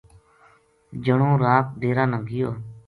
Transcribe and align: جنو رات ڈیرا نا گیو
جنو 1.03 1.29
رات 1.43 1.65
ڈیرا 1.79 2.03
نا 2.11 2.19
گیو 2.27 2.49